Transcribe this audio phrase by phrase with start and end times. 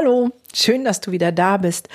[0.00, 1.88] Hallo, schön, dass du wieder da bist.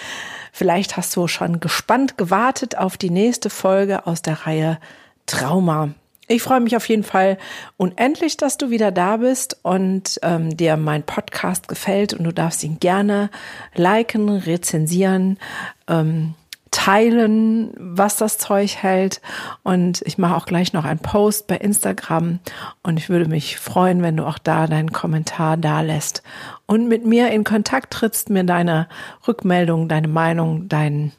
[0.52, 4.78] Vielleicht hast du schon gespannt gewartet auf die nächste Folge aus der Reihe
[5.26, 5.92] Trauma.
[6.28, 7.38] Ich freue mich auf jeden Fall
[7.78, 12.66] unendlich, dass du wieder da bist und ähm, dir mein Podcast gefällt und du darfst
[12.66, 13.30] ihn gerne
[13.74, 15.40] liken, rezensieren,
[15.88, 16.34] ähm,
[16.74, 19.22] teilen, was das Zeug hält.
[19.62, 22.40] Und ich mache auch gleich noch einen Post bei Instagram.
[22.82, 26.24] Und ich würde mich freuen, wenn du auch da deinen Kommentar da lässt
[26.66, 28.90] und mit mir in Kontakt trittst, mir deine
[29.28, 31.14] Rückmeldung, deine Meinung, dein,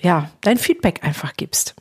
[0.00, 1.74] ja, dein Feedback einfach gibst.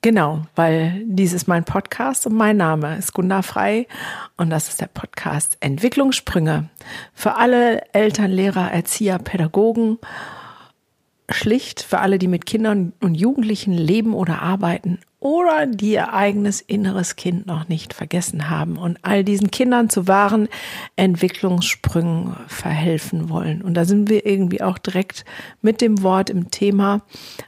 [0.00, 3.88] Genau, weil dies ist mein Podcast und mein Name ist Gunda Frei
[4.36, 6.68] und das ist der Podcast Entwicklungssprünge
[7.14, 9.98] für alle Eltern, Lehrer, Erzieher, Pädagogen
[11.30, 16.60] schlicht für alle, die mit Kindern und Jugendlichen leben oder arbeiten oder die ihr eigenes
[16.60, 20.48] inneres Kind noch nicht vergessen haben und all diesen Kindern zu wahren
[20.96, 23.62] Entwicklungssprüngen verhelfen wollen.
[23.62, 25.24] Und da sind wir irgendwie auch direkt
[25.62, 27.00] mit dem Wort im Thema,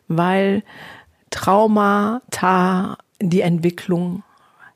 [0.08, 0.62] weil
[1.28, 4.22] Traumata die Entwicklung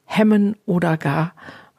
[0.05, 1.33] hemmen oder gar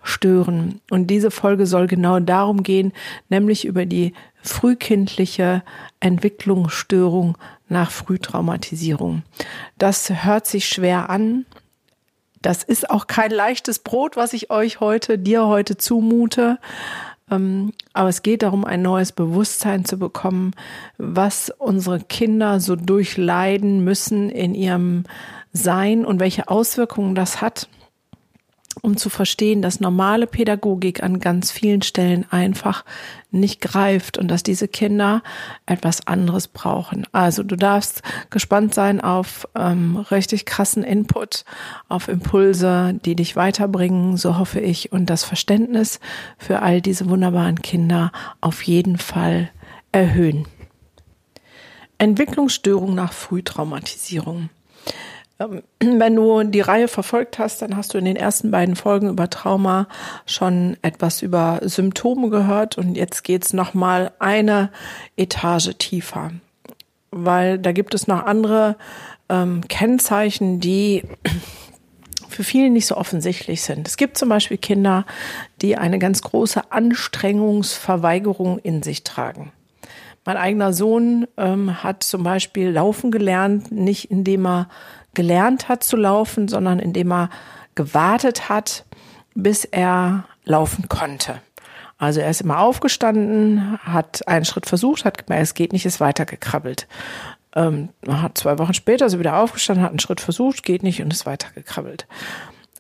[0.03, 0.81] stören.
[0.89, 2.94] Und diese Folge soll genau darum gehen,
[3.30, 5.64] nämlich über die frühkindliche
[6.00, 7.38] Entwicklungsstörung
[7.70, 9.23] nach Frühtraumatisierung.
[9.78, 11.45] Das hört sich schwer an.
[12.42, 16.58] Das ist auch kein leichtes Brot, was ich euch heute, dir heute zumute.
[17.30, 20.53] Ähm, aber es geht darum, ein neues Bewusstsein zu bekommen,
[20.98, 25.03] was unsere Kinder so durchleiden müssen in ihrem
[25.53, 27.67] Sein und welche Auswirkungen das hat
[28.81, 32.86] um zu verstehen, dass normale Pädagogik an ganz vielen Stellen einfach
[33.31, 35.23] nicht greift und dass diese Kinder
[35.66, 37.05] etwas anderes brauchen.
[37.11, 41.45] Also du darfst gespannt sein auf ähm, richtig krassen Input,
[41.88, 45.99] auf Impulse, die dich weiterbringen, so hoffe ich, und das Verständnis
[46.38, 48.11] für all diese wunderbaren Kinder
[48.42, 49.49] auf jeden Fall
[49.92, 50.45] erhöhen.
[51.97, 54.49] Entwicklungsstörung nach Frühtraumatisierung.
[55.41, 55.63] Ähm,
[55.99, 59.29] wenn du die Reihe verfolgt hast, dann hast du in den ersten beiden Folgen über
[59.29, 59.87] Trauma
[60.25, 64.71] schon etwas über Symptome gehört und jetzt geht's noch mal eine
[65.17, 66.31] Etage tiefer,
[67.11, 68.77] weil da gibt es noch andere
[69.29, 71.03] ähm, Kennzeichen, die
[72.29, 73.87] für viele nicht so offensichtlich sind.
[73.87, 75.05] Es gibt zum Beispiel Kinder,
[75.61, 79.52] die eine ganz große Anstrengungsverweigerung in sich tragen.
[80.23, 84.69] Mein eigener Sohn ähm, hat zum Beispiel laufen gelernt, nicht indem er
[85.14, 87.30] gelernt hat zu laufen, sondern indem er
[87.76, 88.86] gewartet hat,
[89.33, 91.42] bis er laufen konnte.
[91.98, 96.00] Also er ist immer aufgestanden, hat einen Schritt versucht, hat gemerkt, es geht nicht, ist
[96.00, 96.88] weitergekrabbelt.
[97.55, 101.14] Ähm, hat zwei Wochen später er wieder aufgestanden, hat einen Schritt versucht, geht nicht und
[101.14, 102.08] ist weitergekrabbelt.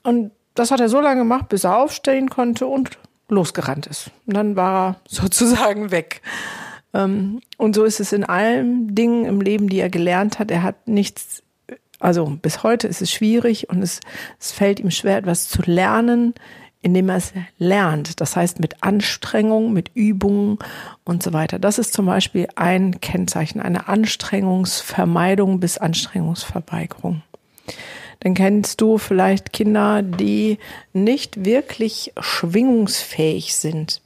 [0.03, 2.97] Und das hat er so lange gemacht, bis er aufstehen konnte und
[3.29, 4.09] losgerannt ist.
[4.25, 6.21] Und dann war er sozusagen weg.
[6.93, 10.51] Ähm, und so ist es in allen Dingen im Leben, die er gelernt hat.
[10.51, 11.43] Er hat nichts
[12.01, 13.99] also bis heute ist es schwierig und es,
[14.39, 16.33] es fällt ihm schwer, etwas zu lernen,
[16.81, 18.19] indem er es lernt.
[18.21, 20.57] Das heißt mit Anstrengung, mit Übungen
[21.03, 21.59] und so weiter.
[21.59, 27.21] Das ist zum Beispiel ein Kennzeichen, eine Anstrengungsvermeidung bis Anstrengungsverweigerung.
[28.21, 30.57] Dann kennst du vielleicht Kinder, die
[30.93, 34.01] nicht wirklich schwingungsfähig sind.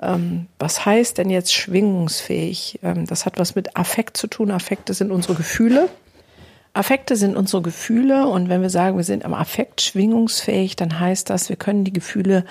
[0.00, 2.80] Ähm, was heißt denn jetzt schwingungsfähig?
[2.82, 4.50] Ähm, das hat was mit Affekt zu tun.
[4.50, 5.88] Affekte sind unsere Gefühle.
[6.74, 11.28] Affekte sind unsere Gefühle und wenn wir sagen, wir sind am Affekt schwingungsfähig, dann heißt
[11.28, 12.44] das, wir können die Gefühle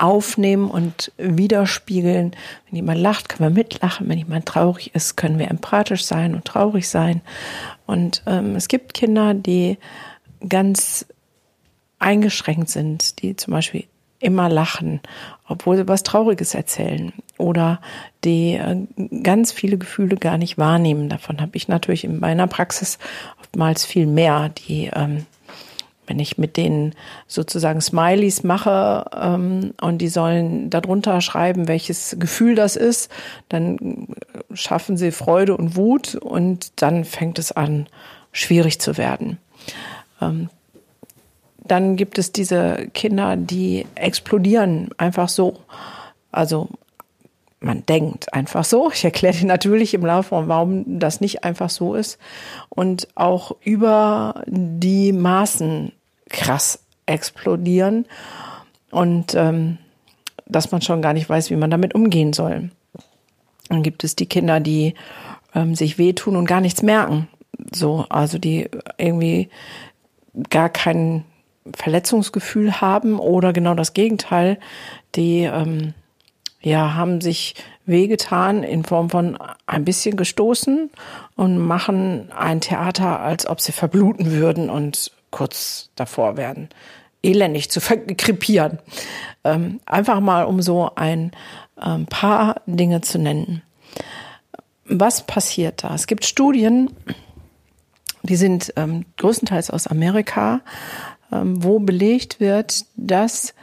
[0.00, 2.32] aufnehmen und widerspiegeln.
[2.66, 4.08] Wenn jemand lacht, können wir mitlachen.
[4.08, 7.20] Wenn jemand traurig ist, können wir empathisch sein und traurig sein.
[7.86, 9.78] Und ähm, es gibt Kinder, die
[10.48, 11.06] ganz
[11.98, 13.84] eingeschränkt sind, die zum Beispiel
[14.20, 15.00] immer lachen,
[15.48, 17.80] obwohl sie was Trauriges erzählen oder
[18.22, 18.86] die äh,
[19.22, 21.08] ganz viele Gefühle gar nicht wahrnehmen.
[21.08, 22.98] Davon habe ich natürlich in meiner Praxis
[23.50, 25.26] oftmals viel mehr, die ähm,
[26.06, 26.94] wenn ich mit denen
[27.28, 33.10] sozusagen Smileys mache ähm, und die sollen darunter schreiben, welches Gefühl das ist,
[33.48, 34.08] dann
[34.52, 37.86] schaffen sie Freude und Wut und dann fängt es an,
[38.32, 39.38] schwierig zu werden.
[40.20, 40.48] Ähm,
[41.58, 45.60] dann gibt es diese Kinder, die explodieren einfach so.
[46.32, 46.68] Also
[47.60, 48.90] man denkt einfach so.
[48.90, 52.18] Ich erkläre dir natürlich im Laufe, warum das nicht einfach so ist.
[52.70, 55.92] Und auch über die Maßen
[56.30, 58.06] krass explodieren.
[58.90, 59.78] Und ähm,
[60.46, 62.70] dass man schon gar nicht weiß, wie man damit umgehen soll.
[63.68, 64.94] Dann gibt es die Kinder, die
[65.54, 67.28] ähm, sich wehtun und gar nichts merken.
[67.72, 69.50] So, also die irgendwie
[70.48, 71.24] gar keinen
[71.76, 74.58] Verletzungsgefühl haben oder genau das Gegenteil,
[75.14, 75.92] die ähm,
[76.62, 77.54] ja, haben sich
[77.86, 80.90] wehgetan in Form von ein bisschen gestoßen
[81.36, 86.68] und machen ein Theater, als ob sie verbluten würden und kurz davor werden,
[87.22, 88.78] elendig zu krepieren.
[89.44, 91.32] Ähm, einfach mal, um so ein
[91.82, 93.62] ähm, paar Dinge zu nennen.
[94.84, 95.94] Was passiert da?
[95.94, 96.90] Es gibt Studien,
[98.22, 100.60] die sind ähm, größtenteils aus Amerika,
[101.32, 103.54] ähm, wo belegt wird, dass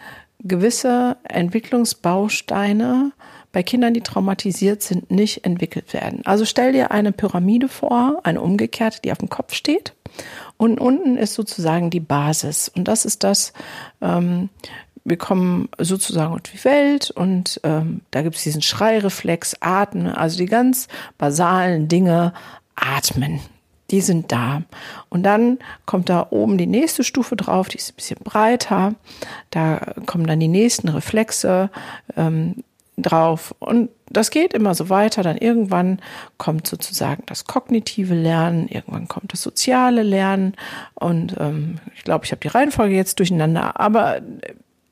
[0.43, 3.11] gewisse Entwicklungsbausteine
[3.51, 6.21] bei Kindern, die traumatisiert sind, nicht entwickelt werden.
[6.25, 9.93] Also stell dir eine Pyramide vor, eine umgekehrte, die auf dem Kopf steht.
[10.57, 12.69] Und unten ist sozusagen die Basis.
[12.69, 13.53] Und das ist das,
[14.01, 14.49] ähm,
[15.03, 20.37] wir kommen sozusagen auf die Welt und ähm, da gibt es diesen Schreireflex, Atmen, also
[20.37, 20.87] die ganz
[21.17, 22.33] basalen Dinge,
[22.75, 23.39] atmen
[23.91, 24.63] die sind da.
[25.09, 28.95] Und dann kommt da oben die nächste Stufe drauf, die ist ein bisschen breiter.
[29.51, 31.69] Da kommen dann die nächsten Reflexe
[32.15, 32.63] ähm,
[32.97, 33.55] drauf.
[33.59, 35.23] Und das geht immer so weiter.
[35.23, 35.99] Dann irgendwann
[36.37, 40.55] kommt sozusagen das kognitive Lernen, irgendwann kommt das soziale Lernen.
[40.95, 43.79] Und ähm, ich glaube, ich habe die Reihenfolge jetzt durcheinander.
[43.79, 44.21] Aber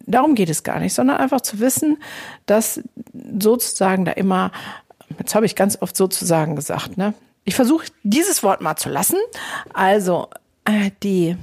[0.05, 1.97] darum geht es gar nicht, sondern einfach zu wissen,
[2.45, 2.81] dass
[3.39, 4.51] sozusagen da immer,
[5.19, 7.13] jetzt habe ich ganz oft sozusagen gesagt, ne?
[7.45, 9.17] Ich versuche dieses Wort mal zu lassen.
[9.73, 10.29] Also
[10.65, 11.37] äh, die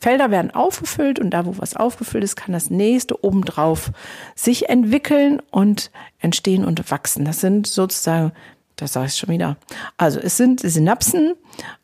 [0.00, 3.90] Felder werden aufgefüllt und da, wo was aufgefüllt ist, kann das nächste obendrauf
[4.34, 7.24] sich entwickeln und entstehen und wachsen.
[7.24, 8.32] Das sind sozusagen,
[8.76, 9.56] das sage ich schon wieder.
[9.96, 11.34] Also es sind Synapsen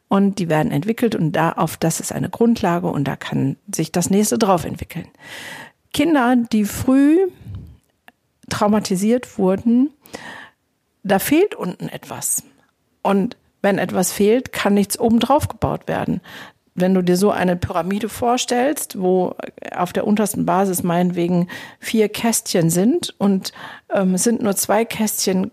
[0.08, 3.92] und die werden entwickelt und da auf das ist eine Grundlage und da kann sich
[3.92, 5.06] das nächste drauf entwickeln.
[5.94, 7.16] Kinder, die früh
[8.50, 9.90] traumatisiert wurden,
[11.04, 12.42] da fehlt unten etwas.
[13.02, 16.20] Und wenn etwas fehlt, kann nichts obendrauf gebaut werden.
[16.74, 19.34] Wenn du dir so eine Pyramide vorstellst, wo
[19.76, 21.48] auf der untersten Basis meinetwegen
[21.78, 23.52] vier Kästchen sind und
[23.92, 25.50] ähm, es sind nur zwei Kästchen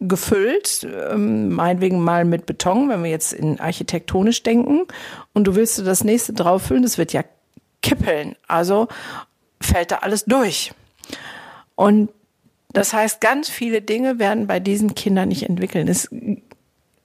[0.00, 4.82] gefüllt, ähm, meinetwegen mal mit Beton, wenn wir jetzt in architektonisch denken,
[5.32, 7.22] und du willst das nächste drauffüllen, das wird ja
[7.82, 8.36] kippeln.
[8.48, 8.88] Also
[9.60, 10.72] fällt da alles durch.
[11.74, 12.10] Und
[12.72, 15.86] das heißt, ganz viele Dinge werden bei diesen Kindern nicht entwickeln.
[15.86, 16.08] Es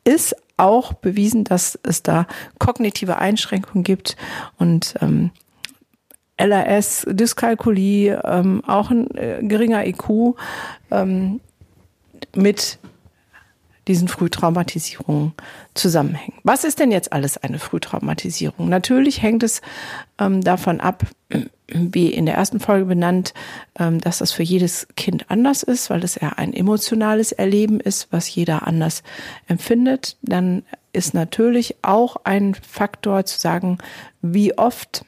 [0.10, 2.28] ist auch bewiesen, dass es da
[2.58, 4.18] kognitive Einschränkungen gibt
[4.58, 5.32] und ähm,
[6.38, 10.36] LRS, Dyskalkulie, ähm, auch ein äh, geringer IQ
[10.90, 11.42] ähm,
[12.36, 12.80] mit
[13.88, 15.34] diesen Frühtraumatisierungen
[15.74, 16.38] zusammenhängen.
[16.44, 18.70] Was ist denn jetzt alles eine Frühtraumatisierung?
[18.70, 19.62] Natürlich hängt es
[20.20, 21.04] ähm, davon ab,
[21.74, 23.34] wie in der ersten Folge benannt,
[23.78, 28.08] ähm, dass das für jedes Kind anders ist, weil es eher ein emotionales Erleben ist,
[28.12, 29.04] was jeder anders
[29.48, 30.18] empfindet.
[30.22, 30.64] Dann
[30.94, 33.78] ist natürlich auch ein Faktor zu sagen,
[34.22, 35.06] wie oft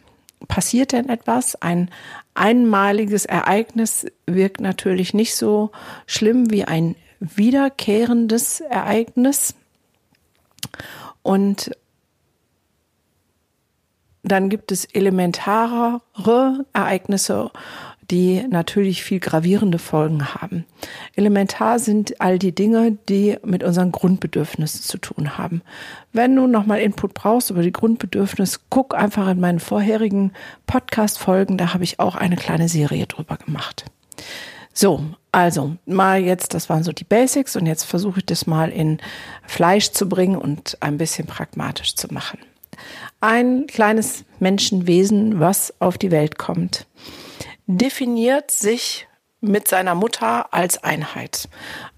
[0.47, 1.55] passiert denn etwas?
[1.61, 1.89] Ein
[2.33, 5.71] einmaliges Ereignis wirkt natürlich nicht so
[6.05, 9.55] schlimm wie ein wiederkehrendes Ereignis.
[11.23, 11.71] Und
[14.23, 16.01] dann gibt es elementarere
[16.73, 17.51] Ereignisse,
[18.11, 20.65] die natürlich viel gravierende Folgen haben.
[21.15, 25.61] Elementar sind all die Dinge, die mit unseren Grundbedürfnissen zu tun haben.
[26.11, 30.33] Wenn du nochmal Input brauchst über die Grundbedürfnisse, guck einfach in meinen vorherigen
[30.67, 33.85] Podcast-Folgen, da habe ich auch eine kleine Serie drüber gemacht.
[34.73, 38.69] So, also mal jetzt, das waren so die Basics und jetzt versuche ich das mal
[38.69, 38.99] in
[39.47, 42.39] Fleisch zu bringen und ein bisschen pragmatisch zu machen.
[43.19, 46.87] Ein kleines Menschenwesen, was auf die Welt kommt,
[47.67, 49.07] definiert sich
[49.41, 51.49] mit seiner Mutter als Einheit.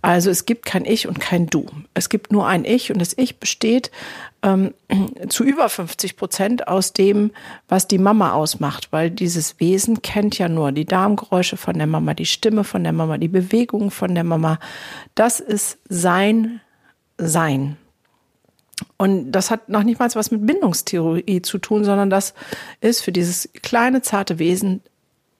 [0.01, 1.65] Also es gibt kein Ich und kein Du.
[1.93, 3.91] Es gibt nur ein Ich und das Ich besteht
[4.41, 4.73] ähm,
[5.29, 7.31] zu über 50 Prozent aus dem,
[7.67, 12.13] was die Mama ausmacht, weil dieses Wesen kennt ja nur die Darmgeräusche von der Mama,
[12.13, 14.57] die Stimme von der Mama, die Bewegung von der Mama.
[15.13, 16.61] Das ist sein
[17.17, 17.77] Sein.
[18.97, 22.33] Und das hat noch nicht mal was mit Bindungstheorie zu tun, sondern das
[22.81, 24.81] ist für dieses kleine, zarte Wesen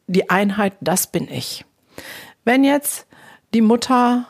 [0.07, 1.65] die Einheit, das bin ich.
[2.43, 3.07] Wenn jetzt
[3.53, 4.27] die Mutter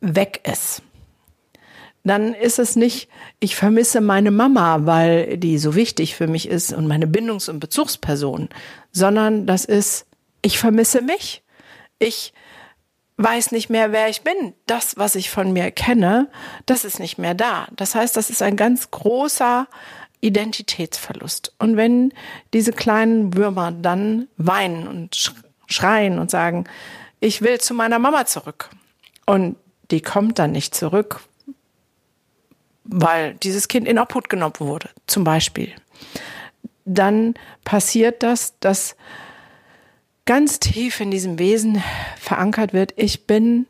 [0.00, 0.82] weg ist,
[2.02, 3.08] dann ist es nicht,
[3.40, 7.60] ich vermisse meine Mama, weil die so wichtig für mich ist und meine Bindungs- und
[7.60, 8.48] Bezugsperson,
[8.90, 10.06] sondern das ist,
[10.42, 11.42] ich vermisse mich.
[11.98, 12.32] Ich
[13.22, 14.54] weiß nicht mehr, wer ich bin.
[14.66, 16.28] Das, was ich von mir kenne,
[16.66, 17.68] das ist nicht mehr da.
[17.76, 19.66] Das heißt, das ist ein ganz großer
[20.20, 21.52] Identitätsverlust.
[21.58, 22.12] Und wenn
[22.54, 25.34] diese kleinen Würmer dann weinen und
[25.66, 26.64] schreien und sagen,
[27.20, 28.70] ich will zu meiner Mama zurück.
[29.26, 29.56] Und
[29.90, 31.20] die kommt dann nicht zurück,
[32.84, 35.72] weil dieses Kind in Obhut genommen wurde, zum Beispiel.
[36.86, 37.34] Dann
[37.64, 38.96] passiert das, dass
[40.30, 41.82] ganz tief in diesem Wesen
[42.16, 43.66] verankert wird, ich bin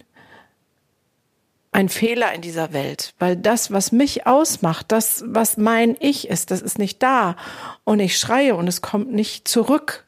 [1.73, 6.51] ein Fehler in dieser Welt, weil das, was mich ausmacht, das, was mein Ich ist,
[6.51, 7.37] das ist nicht da
[7.85, 10.05] und ich schreie und es kommt nicht zurück.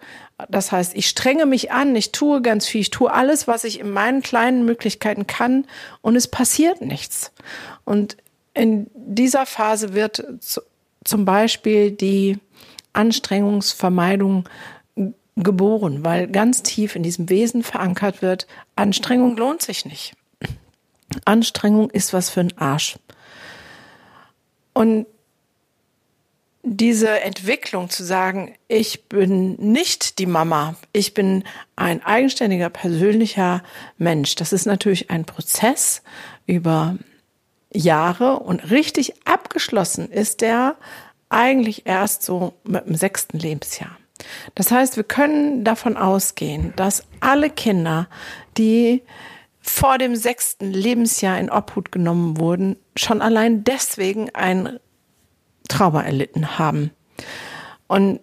[0.50, 3.80] Das heißt, ich strenge mich an, ich tue ganz viel, ich tue alles, was ich
[3.80, 5.64] in meinen kleinen Möglichkeiten kann
[6.02, 7.32] und es passiert nichts.
[7.86, 8.18] Und
[8.52, 10.22] in dieser Phase wird
[11.02, 12.36] zum Beispiel die
[12.92, 14.46] Anstrengungsvermeidung
[15.36, 18.46] geboren, weil ganz tief in diesem Wesen verankert wird,
[18.76, 20.14] Anstrengung lohnt sich nicht.
[21.24, 22.98] Anstrengung ist was für ein Arsch.
[24.72, 25.06] Und
[26.62, 33.62] diese Entwicklung zu sagen, ich bin nicht die Mama, ich bin ein eigenständiger, persönlicher
[33.98, 36.02] Mensch, das ist natürlich ein Prozess
[36.46, 36.96] über
[37.72, 40.76] Jahre und richtig abgeschlossen ist der
[41.28, 43.96] eigentlich erst so mit dem sechsten Lebensjahr.
[44.54, 48.08] Das heißt, wir können davon ausgehen, dass alle Kinder,
[48.56, 49.02] die
[49.60, 54.78] vor dem sechsten Lebensjahr in Obhut genommen wurden, schon allein deswegen ein
[55.68, 56.90] Trauma erlitten haben.
[57.86, 58.20] Und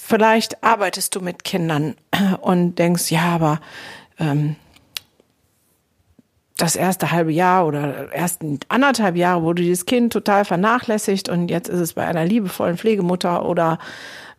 [0.00, 1.96] vielleicht arbeitest du mit Kindern
[2.40, 3.60] und denkst, ja, aber
[4.18, 4.56] ähm,
[6.60, 11.68] das erste halbe Jahr oder ersten anderthalb Jahre wurde dieses Kind total vernachlässigt und jetzt
[11.68, 13.78] ist es bei einer liebevollen Pflegemutter oder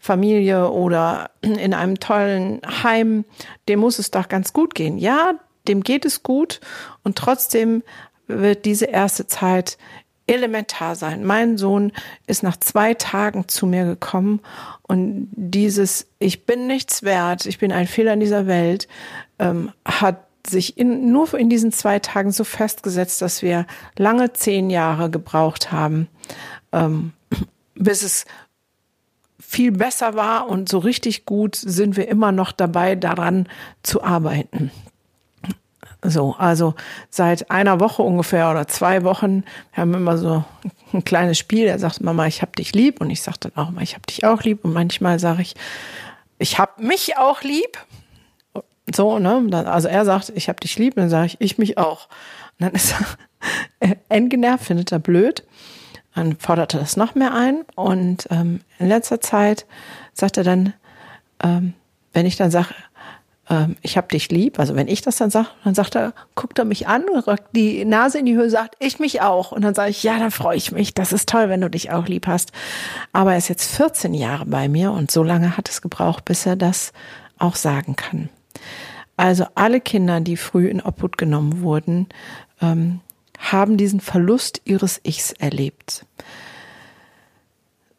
[0.01, 3.23] Familie oder in einem tollen Heim,
[3.69, 4.97] dem muss es doch ganz gut gehen.
[4.97, 5.35] Ja,
[5.67, 6.59] dem geht es gut
[7.03, 7.83] und trotzdem
[8.25, 9.77] wird diese erste Zeit
[10.25, 11.23] elementar sein.
[11.23, 11.91] Mein Sohn
[12.25, 14.39] ist nach zwei Tagen zu mir gekommen
[14.81, 18.87] und dieses Ich bin nichts wert, ich bin ein Fehler in dieser Welt,
[19.37, 23.67] ähm, hat sich in, nur in diesen zwei Tagen so festgesetzt, dass wir
[23.99, 26.07] lange zehn Jahre gebraucht haben,
[26.71, 27.13] ähm,
[27.75, 28.25] bis es
[29.51, 33.49] viel besser war und so richtig gut sind wir immer noch dabei, daran
[33.83, 34.71] zu arbeiten.
[36.01, 36.73] So, also
[37.09, 39.43] seit einer Woche ungefähr oder zwei Wochen,
[39.73, 40.45] wir haben immer so
[40.93, 43.71] ein kleines Spiel, er sagt Mama, ich hab dich lieb und ich sage dann auch
[43.71, 45.55] mal, ich hab dich auch lieb und manchmal sage ich,
[46.39, 47.77] ich hab mich auch lieb.
[48.95, 49.65] So, ne?
[49.67, 52.07] Also er sagt, ich hab dich lieb, und dann sage ich, ich mich auch.
[52.57, 52.95] Und dann ist
[53.81, 55.43] er endgenervt, findet er blöd.
[56.15, 59.65] Dann fordert er das noch mehr ein und ähm, in letzter Zeit
[60.13, 60.73] sagt er dann,
[61.41, 61.73] ähm,
[62.13, 62.73] wenn ich dann sage,
[63.49, 64.59] ähm, ich hab dich lieb.
[64.59, 67.85] Also wenn ich das dann sage, dann sagt er, guckt er mich an, rückt die
[67.85, 69.51] Nase in die Höhe, sagt, ich mich auch.
[69.51, 70.93] Und dann sage ich, ja, dann freue ich mich.
[70.93, 72.51] Das ist toll, wenn du dich auch lieb hast.
[73.11, 76.45] Aber er ist jetzt 14 Jahre bei mir und so lange hat es gebraucht, bis
[76.45, 76.93] er das
[77.37, 78.29] auch sagen kann.
[79.17, 82.07] Also alle Kinder, die früh in Obhut genommen wurden,
[82.61, 83.01] ähm,
[83.41, 86.05] haben diesen Verlust ihres Ichs erlebt.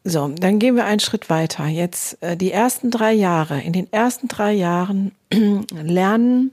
[0.04, 1.66] So, dann gehen wir einen Schritt weiter.
[1.66, 3.60] Jetzt äh, die ersten drei Jahre.
[3.60, 5.12] In den ersten drei Jahren
[5.70, 6.50] lernen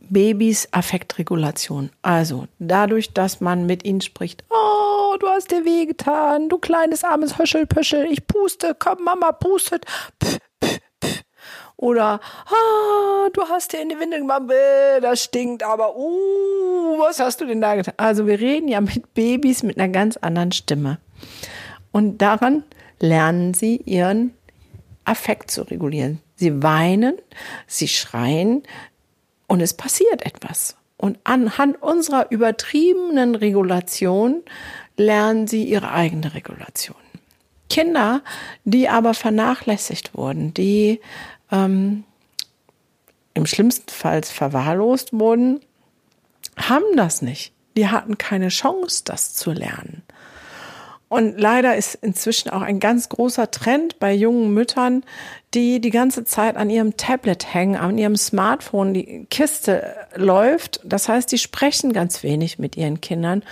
[0.00, 1.90] Babys Affektregulation.
[2.02, 4.44] Also dadurch, dass man mit ihnen spricht.
[4.50, 8.06] Oh, du hast dir wehgetan, du kleines armes Höschelpöschel.
[8.10, 9.86] Ich puste, komm, Mama pustet.
[10.22, 10.38] Pff.
[11.82, 14.42] Oder, ah, du hast dir in die Windel gemacht,
[15.00, 17.94] das stinkt, aber, uh, was hast du denn da getan?
[17.96, 20.98] Also wir reden ja mit Babys mit einer ganz anderen Stimme.
[21.90, 22.62] Und daran
[23.00, 24.32] lernen sie ihren
[25.04, 26.20] Affekt zu regulieren.
[26.36, 27.16] Sie weinen,
[27.66, 28.62] sie schreien
[29.48, 30.76] und es passiert etwas.
[30.98, 34.44] Und anhand unserer übertriebenen Regulation
[34.96, 36.94] lernen sie ihre eigene Regulation.
[37.72, 38.20] Kinder,
[38.64, 41.00] die aber vernachlässigt wurden, die
[41.52, 42.04] ähm,
[43.34, 45.60] im schlimmsten Fall verwahrlost wurden,
[46.56, 47.52] haben das nicht.
[47.76, 50.02] Die hatten keine Chance, das zu lernen.
[51.08, 55.04] Und leider ist inzwischen auch ein ganz großer Trend bei jungen Müttern,
[55.52, 60.80] die die ganze Zeit an ihrem Tablet hängen, an ihrem Smartphone, die Kiste läuft.
[60.84, 63.42] Das heißt, die sprechen ganz wenig mit ihren Kindern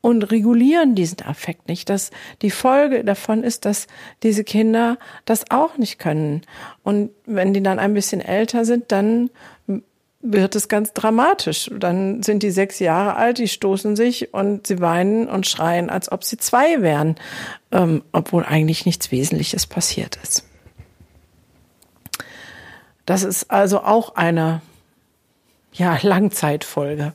[0.00, 1.90] und regulieren diesen Affekt nicht.
[1.90, 2.10] Das,
[2.42, 3.86] die Folge davon ist, dass
[4.22, 6.42] diese Kinder das auch nicht können.
[6.82, 9.30] Und wenn die dann ein bisschen älter sind, dann
[10.22, 11.70] wird es ganz dramatisch.
[11.74, 16.12] Dann sind die sechs Jahre alt, die stoßen sich und sie weinen und schreien, als
[16.12, 17.16] ob sie zwei wären,
[17.72, 20.44] ähm, obwohl eigentlich nichts Wesentliches passiert ist.
[23.06, 24.60] Das ist also auch eine
[25.72, 27.12] ja, Langzeitfolge.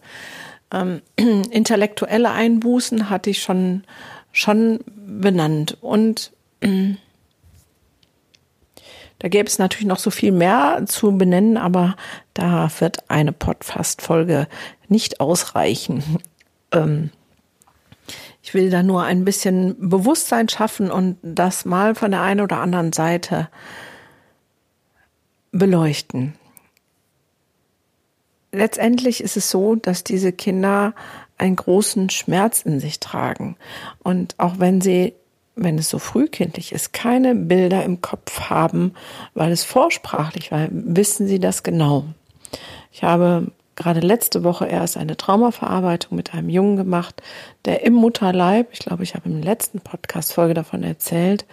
[0.72, 1.02] Ähm,
[1.52, 3.84] intellektuelle Einbußen hatte ich schon,
[4.32, 6.32] schon benannt und
[6.62, 6.94] äh,
[9.20, 11.96] da gäbe es natürlich noch so viel mehr zu benennen, aber
[12.34, 14.48] da wird eine Podcast-Folge
[14.88, 16.04] nicht ausreichen.
[16.72, 17.12] Ähm,
[18.42, 22.60] ich will da nur ein bisschen Bewusstsein schaffen und das mal von der einen oder
[22.60, 23.50] anderen Seite
[25.52, 26.34] beleuchten.
[28.56, 30.94] Letztendlich ist es so, dass diese Kinder
[31.38, 33.58] einen großen Schmerz in sich tragen.
[34.04, 35.14] Und auch wenn sie,
[35.56, 38.94] wenn es so frühkindlich ist, keine Bilder im Kopf haben,
[39.34, 42.06] weil es vorsprachlich war, wissen sie das genau.
[42.92, 47.22] Ich habe gerade letzte Woche erst eine Traumaverarbeitung mit einem Jungen gemacht,
[47.66, 51.46] der im Mutterleib, ich glaube, ich habe im letzten Podcast-Folge davon erzählt,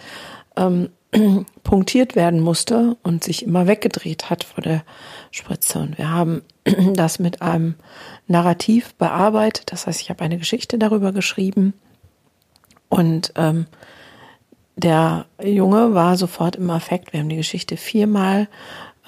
[0.57, 0.91] ähm,
[1.63, 4.83] punktiert werden musste und sich immer weggedreht hat vor der
[5.33, 5.81] Spritze.
[5.81, 6.43] Und wir haben
[6.95, 7.75] das mit einem
[8.29, 9.73] Narrativ bearbeitet.
[9.73, 11.75] Das heißt, ich habe eine Geschichte darüber geschrieben.
[12.89, 13.67] Und ähm,
[14.77, 17.13] der Junge war sofort im Affekt.
[17.13, 18.49] Wir haben die Geschichte viermal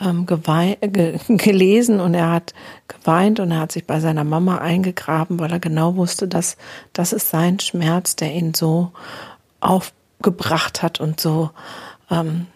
[0.01, 2.55] ähm, ge gelesen und er hat
[2.89, 6.57] geweint und er hat sich bei seiner Mama eingegraben, weil er genau wusste, dass
[6.93, 8.93] das ist sein Schmerz, der ihn so
[9.61, 11.51] aufgebracht hat und so
[12.11, 12.47] ähm,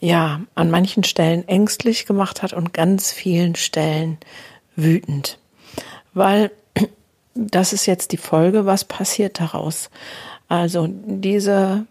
[0.00, 4.18] ja an manchen Stellen ängstlich gemacht hat und ganz vielen Stellen
[4.76, 5.38] wütend,
[6.14, 6.50] weil
[7.34, 9.90] das ist jetzt die Folge, was passiert daraus?
[10.48, 11.86] Also diese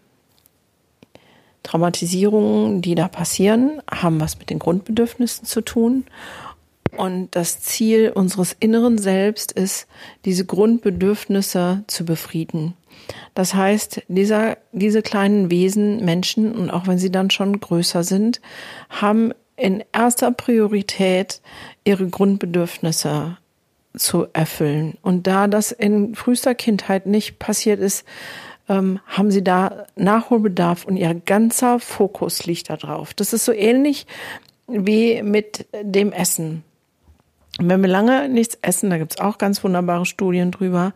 [1.62, 6.04] Traumatisierungen, die da passieren, haben was mit den Grundbedürfnissen zu tun.
[6.96, 9.86] Und das Ziel unseres inneren Selbst ist,
[10.24, 12.74] diese Grundbedürfnisse zu befrieden.
[13.34, 18.40] Das heißt, dieser, diese kleinen Wesen, Menschen, und auch wenn sie dann schon größer sind,
[18.88, 21.40] haben in erster Priorität
[21.84, 23.36] ihre Grundbedürfnisse
[23.96, 24.96] zu erfüllen.
[25.02, 28.04] Und da das in frühester Kindheit nicht passiert ist,
[28.68, 33.14] ähm, haben sie da Nachholbedarf und ihr ganzer Fokus liegt da drauf.
[33.14, 34.06] Das ist so ähnlich
[34.66, 36.62] wie mit dem Essen.
[37.62, 40.92] Wenn wir lange nichts essen, da gibt's auch ganz wunderbare Studien drüber,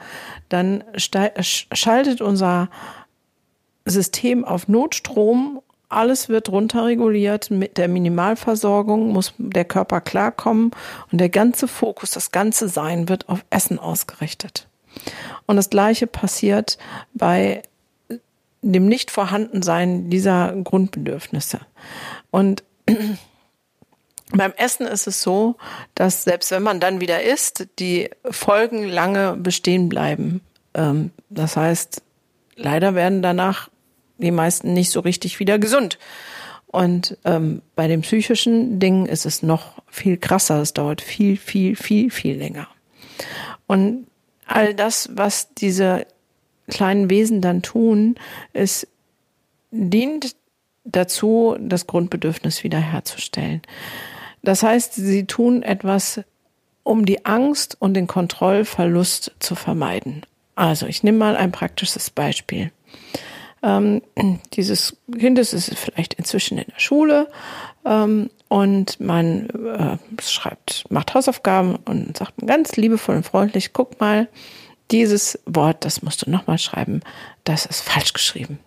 [0.49, 2.69] dann schaltet unser
[3.85, 5.61] System auf Notstrom.
[5.91, 7.51] Alles wird runterreguliert.
[7.51, 10.71] Mit der Minimalversorgung muss der Körper klarkommen
[11.13, 14.67] und der ganze Fokus, das ganze Sein wird auf Essen ausgerichtet.
[15.47, 16.79] Und das Gleiche passiert
[17.13, 17.63] bei
[18.63, 21.61] dem Nichtvorhandensein dieser Grundbedürfnisse.
[22.31, 22.65] Und
[24.37, 25.57] beim Essen ist es so,
[25.95, 30.41] dass selbst wenn man dann wieder isst, die Folgen lange bestehen bleiben.
[30.75, 32.03] Ähm, das heißt,
[32.57, 33.69] leider werden danach
[34.19, 35.99] die meisten nicht so richtig wieder gesund.
[36.67, 40.61] Und ähm, bei den psychischen Dingen ist es noch viel krasser.
[40.61, 42.67] Es dauert viel, viel, viel, viel länger.
[43.67, 44.07] Und
[44.47, 46.07] all das, was diese
[46.69, 48.17] kleinen Wesen dann tun,
[48.53, 48.89] es
[49.71, 50.35] dient
[50.85, 53.63] dazu, das Grundbedürfnis wiederherzustellen.
[54.45, 56.21] Das heißt, sie tun etwas,
[56.83, 60.23] um die Angst und den Kontrollverlust zu vermeiden.
[60.55, 62.71] Also, ich nehme mal ein praktisches Beispiel.
[63.63, 64.03] Ähm,
[64.53, 67.29] dieses Kind ist vielleicht inzwischen in der Schule
[67.87, 74.29] ähm, und man äh, schreibt, macht Hausaufgaben und sagt ganz liebevoll und freundlich, guck mal,
[74.91, 77.01] dieses Wort, das musst du nochmal schreiben,
[77.45, 78.59] das ist falsch geschrieben.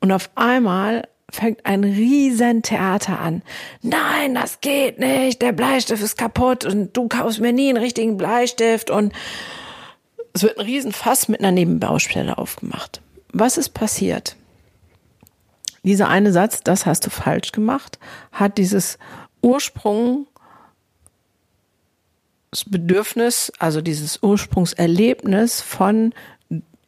[0.00, 3.42] Und auf einmal fängt ein Riesentheater an.
[3.80, 8.16] Nein, das geht nicht, der Bleistift ist kaputt und du kaufst mir nie einen richtigen
[8.16, 9.12] Bleistift und
[10.34, 13.00] es wird ein Riesenfass mit einer Nebenbaustelle aufgemacht.
[13.32, 14.36] Was ist passiert?
[15.82, 17.98] Dieser eine Satz, das hast du falsch gemacht,
[18.30, 18.98] hat dieses
[19.40, 20.26] Ursprung
[22.66, 26.12] Bedürfnis, also dieses Ursprungserlebnis von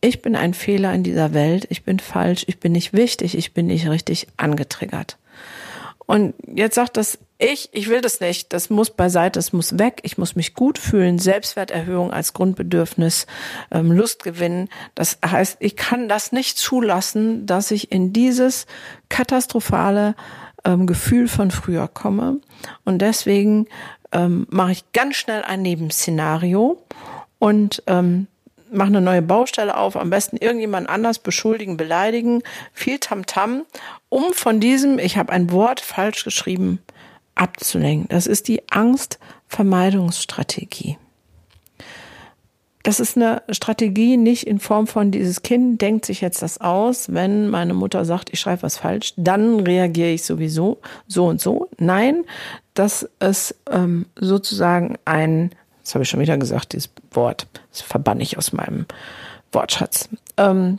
[0.04, 3.54] ich bin ein Fehler in dieser Welt, ich bin falsch, ich bin nicht wichtig, ich
[3.54, 5.16] bin nicht richtig angetriggert.
[6.06, 10.00] Und jetzt sagt das ich, ich will das nicht, das muss beiseite, das muss weg,
[10.02, 13.26] ich muss mich gut fühlen, Selbstwerterhöhung als Grundbedürfnis,
[13.70, 14.68] ähm, Lust gewinnen.
[14.94, 18.66] Das heißt, ich kann das nicht zulassen, dass ich in dieses
[19.08, 20.14] katastrophale
[20.64, 22.38] ähm, Gefühl von früher komme.
[22.84, 23.66] Und deswegen
[24.12, 26.82] ähm, mache ich ganz schnell ein Nebenszenario
[27.40, 27.82] und
[28.74, 33.62] mache eine neue Baustelle auf, am besten irgendjemand anders beschuldigen, beleidigen, viel Tamtam, -Tam,
[34.08, 36.80] um von diesem, ich habe ein Wort falsch geschrieben,
[37.34, 38.08] abzulenken.
[38.08, 40.98] Das ist die Angstvermeidungsstrategie.
[42.84, 47.14] Das ist eine Strategie nicht in Form von dieses Kind denkt sich jetzt das aus,
[47.14, 51.70] wenn meine Mutter sagt, ich schreibe was falsch, dann reagiere ich sowieso so und so.
[51.78, 52.24] Nein,
[52.74, 55.50] das ist ähm, sozusagen ein
[55.84, 57.46] das habe ich schon wieder gesagt, dieses Wort.
[57.70, 58.86] Das verbann ich aus meinem
[59.52, 60.08] Wortschatz.
[60.38, 60.78] Ähm,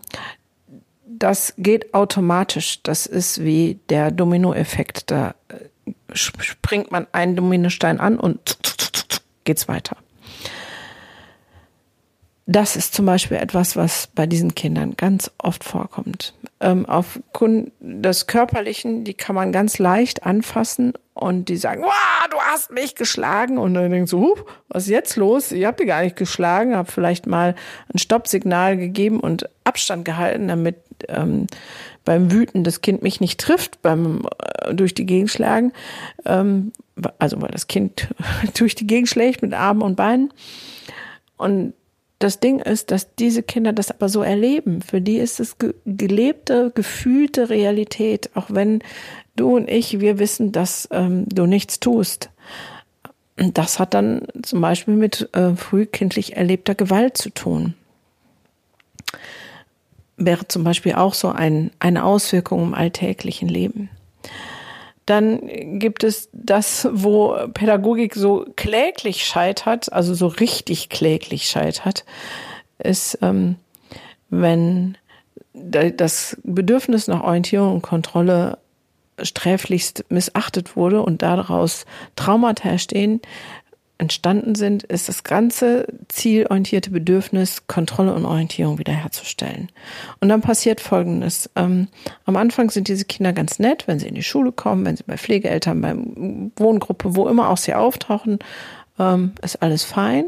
[1.05, 2.81] das geht automatisch.
[2.83, 5.11] Das ist wie der Dominoeffekt.
[5.11, 8.57] Da äh, springt man einen Dominostein an und
[9.43, 9.97] geht's weiter.
[12.47, 16.35] Das ist zum Beispiel etwas, was bei diesen Kindern ganz oft vorkommt.
[16.59, 21.83] Ähm, aufgrund des Körperlichen, die kann man ganz leicht anfassen und die sagen,
[22.29, 23.57] du hast mich geschlagen.
[23.57, 24.35] Und dann denkst du, huh,
[24.67, 25.51] was ist jetzt los?
[25.51, 27.55] Ich habe die gar nicht geschlagen, habe vielleicht mal
[27.91, 30.77] ein Stoppsignal gegeben und Abstand gehalten, damit
[31.07, 31.47] ähm,
[32.03, 34.27] beim Wüten das Kind mich nicht trifft, beim
[34.61, 35.73] äh, durch die Gegend schlagen.
[36.25, 36.73] Ähm,
[37.17, 38.07] also weil das Kind
[38.57, 40.31] durch die Gegend schlägt mit Armen und Beinen.
[41.37, 41.73] Und
[42.19, 44.81] das Ding ist, dass diese Kinder das aber so erleben.
[44.81, 48.81] Für die ist es gelebte, gefühlte Realität, auch wenn
[49.35, 52.29] du und ich, wir wissen, dass ähm, du nichts tust.
[53.35, 57.73] Das hat dann zum Beispiel mit äh, frühkindlich erlebter Gewalt zu tun.
[60.15, 63.89] Wäre zum Beispiel auch so ein, eine Auswirkung im alltäglichen Leben.
[65.05, 72.05] Dann gibt es das, wo Pädagogik so kläglich scheitert, also so richtig kläglich scheitert,
[72.79, 73.57] ist, ähm,
[74.29, 74.97] wenn
[75.53, 78.57] das Bedürfnis nach Orientierung und Kontrolle
[79.21, 83.21] sträflichst missachtet wurde und daraus Traumata entstehen,
[83.97, 89.69] entstanden sind, ist das ganze zielorientierte Bedürfnis, Kontrolle und Orientierung wiederherzustellen.
[90.19, 91.49] Und dann passiert Folgendes.
[91.55, 91.87] Ähm,
[92.25, 95.03] am Anfang sind diese Kinder ganz nett, wenn sie in die Schule kommen, wenn sie
[95.05, 95.95] bei Pflegeeltern, bei
[96.57, 98.39] Wohngruppe, wo immer auch sie auftauchen,
[98.99, 100.25] ähm, ist alles fein.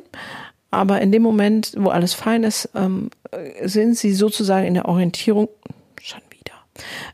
[0.71, 3.09] Aber in dem Moment, wo alles fein ist, ähm,
[3.63, 5.49] sind sie sozusagen in der Orientierung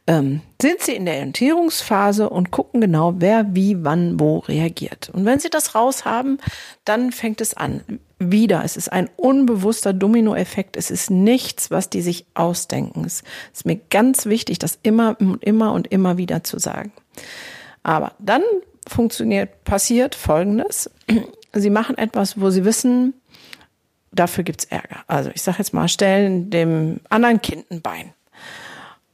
[0.07, 5.09] ähm, sind sie in der Orientierungsphase und gucken genau, wer wie, wann, wo reagiert.
[5.13, 6.37] Und wenn sie das raus haben,
[6.85, 7.81] dann fängt es an.
[8.19, 10.77] Wieder, es ist ein unbewusster Dominoeffekt.
[10.77, 13.03] Es ist nichts, was die sich ausdenken.
[13.05, 13.23] Es
[13.53, 16.93] ist mir ganz wichtig, das immer und immer und immer wieder zu sagen.
[17.83, 18.43] Aber dann
[18.87, 20.89] funktioniert, passiert Folgendes.
[21.53, 23.13] Sie machen etwas, wo sie wissen,
[24.11, 25.03] dafür gibt's Ärger.
[25.07, 28.13] Also ich sage jetzt mal, stellen dem anderen Kind ein Bein.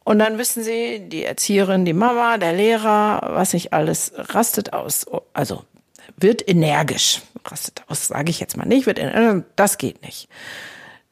[0.09, 5.05] Und dann wissen sie, die Erzieherin, die Mama, der Lehrer, was nicht alles, rastet aus.
[5.33, 5.65] Also
[6.17, 7.21] wird energisch.
[7.45, 8.87] Rastet aus, sage ich jetzt mal nicht.
[8.87, 8.99] Wird
[9.55, 10.27] das geht nicht.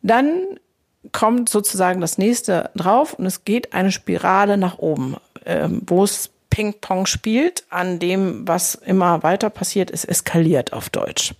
[0.02, 0.58] Dann
[1.12, 6.32] kommt sozusagen das nächste drauf und es geht eine Spirale nach oben, ähm, wo es
[6.50, 11.36] Ping-Pong spielt, an dem, was immer weiter passiert, ist eskaliert auf Deutsch.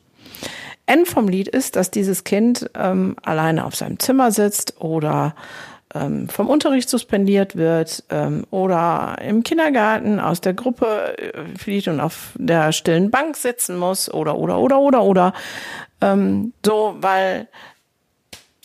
[0.86, 5.34] End vom Lied ist, dass dieses Kind ähm, alleine auf seinem Zimmer sitzt oder
[5.94, 12.00] ähm, vom Unterricht suspendiert wird ähm, oder im Kindergarten aus der Gruppe äh, flieht und
[12.00, 15.34] auf der stillen Bank sitzen muss oder oder oder oder oder
[16.02, 17.48] ähm, so, weil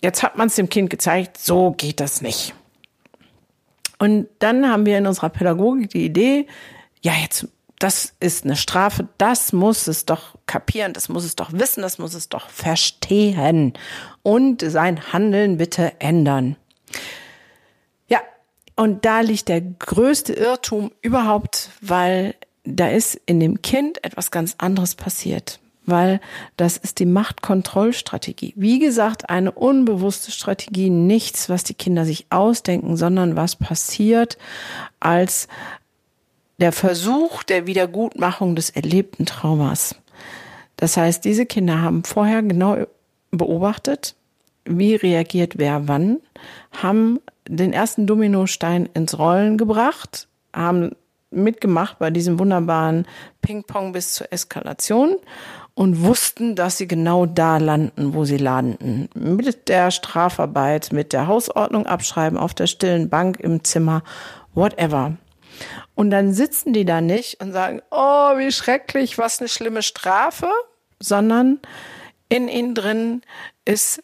[0.03, 2.55] jetzt hat man es dem Kind gezeigt, so geht das nicht.
[3.99, 6.49] Und dann haben wir in unserer Pädagogik die Idee,
[7.03, 7.47] ja, jetzt,
[7.79, 11.99] das ist eine Strafe, das muss es doch kapieren, das muss es doch wissen, das
[11.99, 13.75] muss es doch verstehen
[14.23, 16.57] und sein Handeln bitte ändern.
[18.77, 24.55] Und da liegt der größte Irrtum überhaupt, weil da ist in dem Kind etwas ganz
[24.59, 25.61] anderes passiert.
[25.85, 26.21] Weil
[26.57, 28.55] das ist die Machtkontrollstrategie.
[28.57, 34.39] Wie gesagt, eine unbewusste Strategie, nichts, was die Kinder sich ausdenken, sondern was passiert
[35.01, 35.49] als
[36.59, 39.97] der Versuch der Wiedergutmachung des erlebten Traumas.
[40.77, 42.87] Das heißt, diese Kinder haben vorher genau
[43.33, 44.15] beobachtet,
[44.65, 46.21] wie reagiert wer wann,
[46.71, 50.93] haben den ersten Dominostein ins Rollen gebracht, haben
[51.31, 53.07] mitgemacht bei diesem wunderbaren
[53.41, 55.17] Ping-Pong bis zur Eskalation
[55.75, 59.09] und wussten, dass sie genau da landen, wo sie landen.
[59.15, 64.03] Mit der Strafarbeit, mit der Hausordnung abschreiben, auf der stillen Bank im Zimmer,
[64.55, 65.17] whatever.
[65.95, 70.49] Und dann sitzen die da nicht und sagen, oh, wie schrecklich, was eine schlimme Strafe,
[70.99, 71.61] sondern
[72.29, 73.23] in ihnen drin
[73.65, 74.03] ist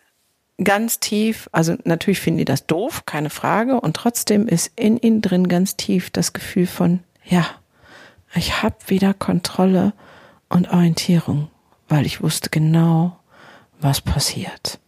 [0.63, 5.23] ganz tief, also natürlich finden die das doof, keine Frage, und trotzdem ist in ihnen
[5.23, 7.47] drin ganz tief das Gefühl von, ja,
[8.35, 9.93] ich habe wieder Kontrolle
[10.49, 11.49] und Orientierung,
[11.89, 13.17] weil ich wusste genau,
[13.81, 14.79] was passiert.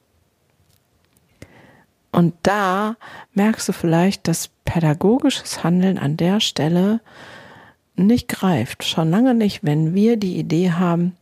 [2.12, 2.96] Und da
[3.34, 7.00] merkst du vielleicht, dass pädagogisches Handeln an der Stelle
[7.94, 8.84] nicht greift.
[8.84, 11.16] Schon lange nicht, wenn wir die Idee haben,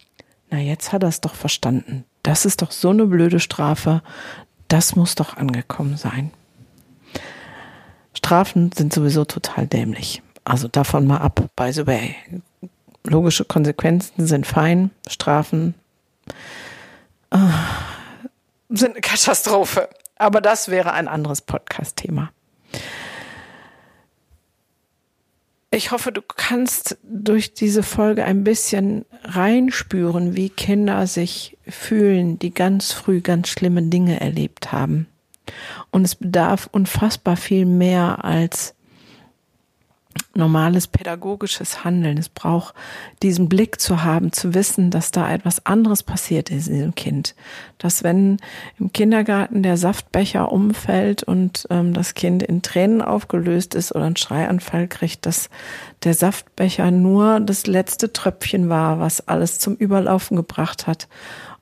[0.51, 2.05] na jetzt hat er es doch verstanden.
[2.23, 4.03] Das ist doch so eine blöde Strafe.
[4.69, 6.31] Das muss doch angekommen sein.
[8.15, 10.23] Strafen sind sowieso total dämlich.
[10.45, 12.17] Also davon mal ab, by the way.
[13.05, 15.75] Logische Konsequenzen sind fein, Strafen
[17.31, 17.39] äh,
[18.69, 19.89] sind eine Katastrophe.
[20.17, 22.31] Aber das wäre ein anderes Podcast-Thema.
[25.79, 32.53] Ich hoffe, du kannst durch diese Folge ein bisschen reinspüren, wie Kinder sich fühlen, die
[32.53, 35.07] ganz früh ganz schlimme Dinge erlebt haben.
[35.93, 38.75] Und es bedarf unfassbar viel mehr als
[40.39, 42.17] normales pädagogisches Handeln.
[42.17, 42.75] Es braucht
[43.23, 47.35] diesen Blick zu haben, zu wissen, dass da etwas anderes passiert ist in diesem Kind.
[47.77, 48.39] Dass wenn
[48.79, 54.17] im Kindergarten der Saftbecher umfällt und ähm, das Kind in Tränen aufgelöst ist oder einen
[54.17, 55.51] Schreianfall kriegt, dass
[56.05, 61.09] der Saftbecher nur das letzte Tröpfchen war, was alles zum Überlaufen gebracht hat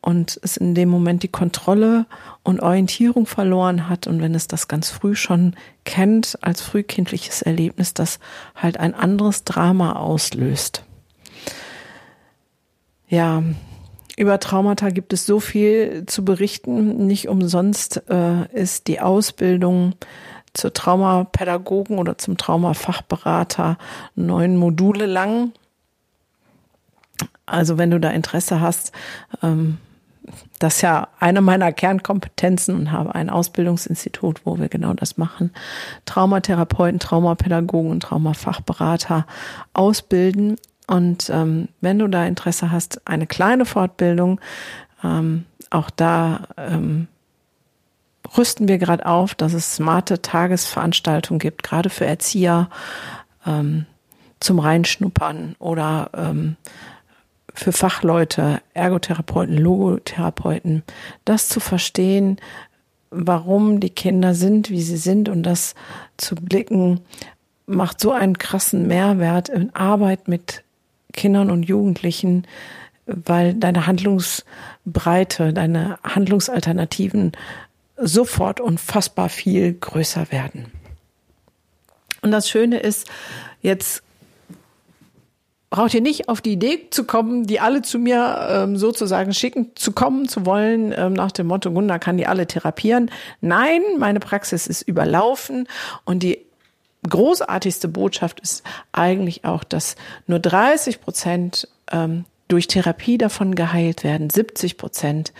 [0.06, 2.06] und es in dem Moment die Kontrolle
[2.44, 7.92] und Orientierung verloren hat und wenn es das ganz früh schon kennt als frühkindliches Erlebnis,
[7.92, 8.20] das
[8.54, 10.84] halt ein anderes Drama auslöst.
[13.08, 13.42] Ja,
[14.16, 17.08] über Traumata gibt es so viel zu berichten.
[17.08, 19.94] Nicht umsonst äh, ist die Ausbildung
[20.54, 23.76] zur Traumapädagogen oder zum Traumafachberater
[24.14, 25.50] neun Module lang.
[27.44, 28.92] Also wenn du da Interesse hast,
[29.42, 29.78] ähm,
[30.58, 35.52] das ist ja eine meiner Kernkompetenzen und habe ein Ausbildungsinstitut, wo wir genau das machen.
[36.06, 39.26] Traumatherapeuten, Traumapädagogen und Traumafachberater
[39.74, 40.56] ausbilden.
[40.86, 44.40] Und ähm, wenn du da Interesse hast, eine kleine Fortbildung,
[45.04, 47.08] ähm, auch da ähm,
[48.36, 52.70] rüsten wir gerade auf, dass es smarte Tagesveranstaltungen gibt, gerade für Erzieher
[53.46, 53.86] ähm,
[54.40, 56.56] zum Reinschnuppern oder ähm,
[57.56, 60.82] für Fachleute, Ergotherapeuten, Logotherapeuten,
[61.24, 62.38] das zu verstehen,
[63.10, 65.74] warum die Kinder sind, wie sie sind und das
[66.16, 67.00] zu blicken,
[67.66, 70.62] macht so einen krassen Mehrwert in Arbeit mit
[71.12, 72.46] Kindern und Jugendlichen,
[73.06, 77.32] weil deine Handlungsbreite, deine Handlungsalternativen
[77.96, 80.66] sofort unfassbar viel größer werden.
[82.20, 83.08] Und das Schöne ist,
[83.62, 84.02] jetzt
[85.70, 89.72] braucht ihr nicht auf die Idee zu kommen, die alle zu mir ähm, sozusagen schicken,
[89.74, 93.10] zu kommen zu wollen, ähm, nach dem Motto, Gunda kann die alle therapieren.
[93.40, 95.68] Nein, meine Praxis ist überlaufen
[96.04, 96.46] und die
[97.08, 104.30] großartigste Botschaft ist eigentlich auch, dass nur 30 Prozent ähm, durch Therapie davon geheilt werden,
[104.30, 105.32] 70 Prozent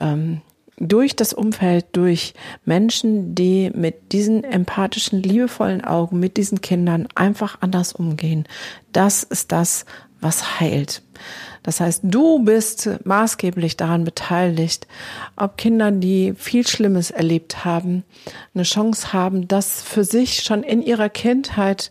[0.00, 0.42] ähm,
[0.88, 7.58] durch das Umfeld, durch Menschen, die mit diesen empathischen, liebevollen Augen, mit diesen Kindern einfach
[7.60, 8.46] anders umgehen.
[8.92, 9.84] Das ist das,
[10.20, 11.02] was heilt.
[11.62, 14.86] Das heißt, du bist maßgeblich daran beteiligt,
[15.36, 18.02] ob Kinder, die viel Schlimmes erlebt haben,
[18.54, 21.90] eine Chance haben, das für sich schon in ihrer Kindheit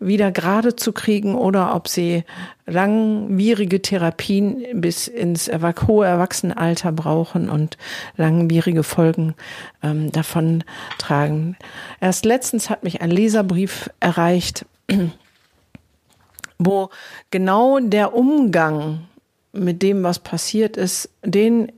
[0.00, 2.24] wieder gerade zu kriegen oder ob sie
[2.66, 5.48] langwierige Therapien bis ins
[5.86, 7.76] hohe Erwachsenenalter brauchen und
[8.16, 9.34] langwierige Folgen
[9.82, 10.64] ähm, davon
[10.98, 11.56] tragen.
[12.00, 14.66] Erst letztens hat mich ein Leserbrief erreicht,
[16.58, 16.90] wo
[17.30, 19.06] genau der Umgang
[19.52, 21.72] mit dem, was passiert ist, den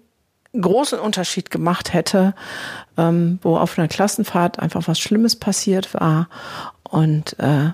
[0.58, 2.34] großen Unterschied gemacht hätte,
[2.96, 6.28] ähm, wo auf einer Klassenfahrt einfach was Schlimmes passiert war.
[6.88, 7.70] Und äh,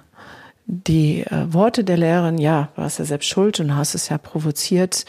[0.66, 5.04] die äh, Worte der Lehrerin, ja, warst ja selbst schuld und hast es ja provoziert,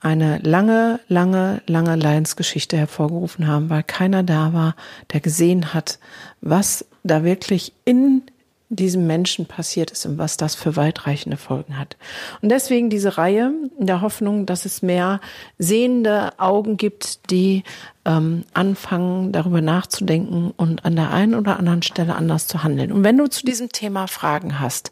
[0.00, 4.74] eine lange, lange, lange Leidensgeschichte hervorgerufen haben, weil keiner da war,
[5.12, 5.98] der gesehen hat,
[6.40, 8.22] was da wirklich in
[8.70, 11.96] diesem Menschen passiert ist und was das für weitreichende Folgen hat.
[12.40, 15.20] Und deswegen diese Reihe in der Hoffnung, dass es mehr
[15.58, 17.64] sehende Augen gibt, die
[18.04, 22.92] ähm, anfangen, darüber nachzudenken und an der einen oder anderen Stelle anders zu handeln.
[22.92, 24.90] Und wenn du zu diesem Thema Fragen hast,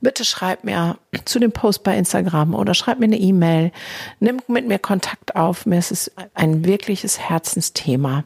[0.00, 3.72] bitte schreib mir zu dem Post bei Instagram oder schreib mir eine E-Mail,
[4.18, 5.64] nimm mit mir Kontakt auf.
[5.64, 8.24] Mir ist es ein wirkliches Herzensthema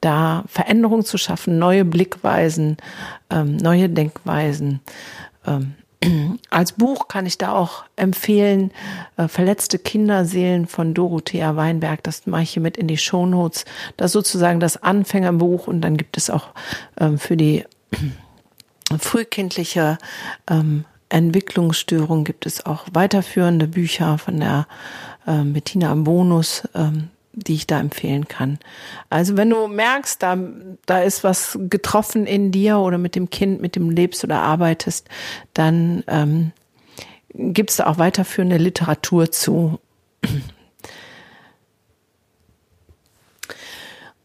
[0.00, 2.76] da Veränderungen zu schaffen, neue Blickweisen,
[3.30, 4.80] ähm, neue Denkweisen.
[5.46, 5.74] Ähm,
[6.50, 8.70] als Buch kann ich da auch empfehlen,
[9.16, 12.02] äh, Verletzte Kinderseelen von Dorothea Weinberg.
[12.04, 13.64] Das mache ich hier mit in die Shownotes.
[13.96, 16.48] Das ist sozusagen das Anfängerbuch und dann gibt es auch
[17.00, 17.64] ähm, für die
[18.98, 19.98] frühkindliche
[20.48, 24.66] ähm, Entwicklungsstörung gibt es auch weiterführende Bücher von der
[25.26, 26.68] äh, Bettina Bonus.
[27.46, 28.58] Die ich da empfehlen kann.
[29.10, 30.36] Also wenn du merkst, da,
[30.86, 35.08] da ist was getroffen in dir oder mit dem Kind, mit dem lebst oder arbeitest,
[35.54, 36.52] dann ähm,
[37.34, 39.78] gibt es da auch weiterführende Literatur zu.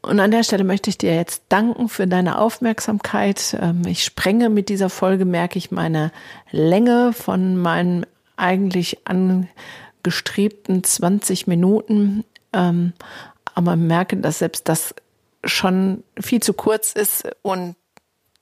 [0.03, 3.57] Und an der Stelle möchte ich dir jetzt danken für deine Aufmerksamkeit.
[3.59, 6.11] Ähm, ich sprenge mit dieser Folge, merke ich meine
[6.51, 12.25] Länge von meinen eigentlich angestrebten 20 Minuten.
[12.53, 12.93] Ähm,
[13.55, 14.95] aber merke, dass selbst das
[15.43, 17.75] schon viel zu kurz ist und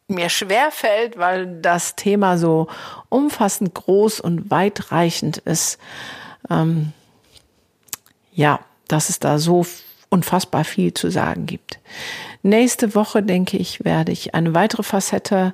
[0.08, 2.68] mir schwer fällt, weil das Thema so
[3.10, 5.80] umfassend groß und weitreichend ist.
[6.50, 6.94] Ähm,
[8.34, 9.66] ja, dass es da so
[10.10, 11.80] unfassbar viel zu sagen gibt.
[12.44, 15.54] Nächste Woche, denke ich, werde ich eine weitere Facette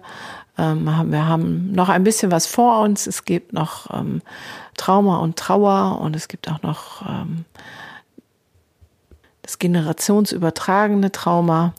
[0.58, 3.08] Ähm, wir haben noch ein bisschen was vor uns.
[3.08, 4.22] Es gibt noch ähm,
[4.76, 7.46] Trauma und Trauer und es gibt auch noch ähm,
[9.48, 11.74] das generationsübertragene Trauma.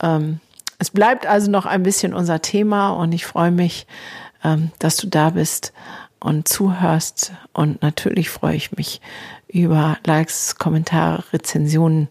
[0.00, 0.38] Ähm,
[0.78, 3.88] es bleibt also noch ein bisschen unser Thema und ich freue mich,
[4.44, 5.72] ähm, dass du da bist
[6.20, 7.32] und zuhörst.
[7.52, 9.00] Und natürlich freue ich mich
[9.48, 12.08] über Likes, Kommentare, Rezensionen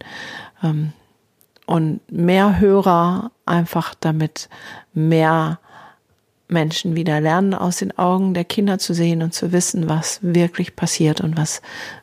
[0.61, 0.91] ähm,
[1.65, 4.49] und mehr Hörer, einfach damit
[4.93, 5.59] mehr
[6.49, 10.75] Menschen wieder lernen, aus den Augen der Kinder zu sehen und zu wissen, was wirklich
[10.75, 11.61] passiert und was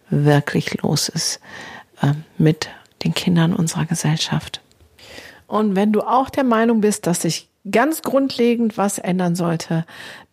[0.08, 1.40] wirklich los ist
[2.00, 2.68] äh, mit
[3.04, 4.60] den Kindern unserer Gesellschaft.
[5.46, 9.84] Und wenn du auch der Meinung bist, dass sich ganz grundlegend was ändern sollte,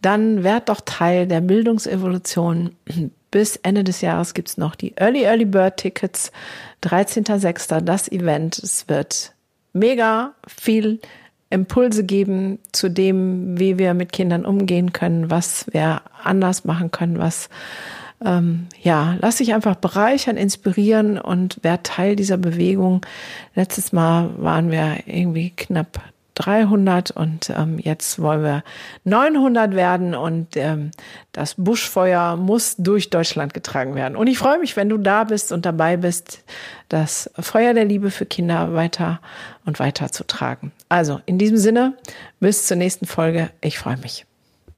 [0.01, 2.75] dann werd doch Teil der Bildungsevolution.
[3.29, 6.31] Bis Ende des Jahres gibt's noch die Early Early Bird Tickets.
[6.83, 7.81] 13.06.
[7.81, 8.57] das Event.
[8.57, 9.33] Es wird
[9.73, 10.99] mega viel
[11.49, 17.19] Impulse geben zu dem, wie wir mit Kindern umgehen können, was wir anders machen können,
[17.19, 17.49] was
[18.23, 23.05] ähm, ja, lass dich einfach bereichern, inspirieren und wer Teil dieser Bewegung.
[23.55, 25.99] Letztes Mal waren wir irgendwie knapp
[26.37, 28.63] 300 und ähm, jetzt wollen wir
[29.05, 30.91] 900 werden und ähm,
[31.31, 34.15] das Buschfeuer muss durch Deutschland getragen werden.
[34.15, 36.43] Und ich freue mich, wenn du da bist und dabei bist,
[36.89, 39.19] das Feuer der Liebe für Kinder weiter
[39.65, 40.71] und weiter zu tragen.
[40.89, 41.97] Also in diesem Sinne,
[42.39, 43.49] bis zur nächsten Folge.
[43.61, 44.26] Ich freue mich.